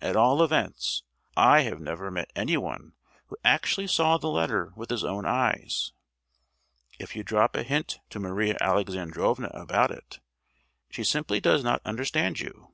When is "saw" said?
3.88-4.16